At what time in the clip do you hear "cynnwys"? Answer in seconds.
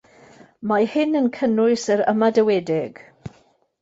1.37-1.85